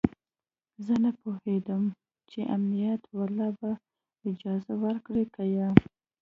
زه 0.85 0.93
نه 1.03 1.11
پوهېدم 1.19 1.83
چې 2.29 2.39
امنيت 2.55 3.01
والا 3.17 3.49
به 3.59 3.71
اجازه 4.29 4.73
ورکړي 4.83 5.23
که 5.33 5.43
يه. 5.55 5.69